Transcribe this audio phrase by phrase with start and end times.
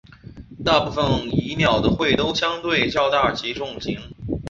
[0.65, 3.99] 大部份蚁鸟的喙都相对较大及重型。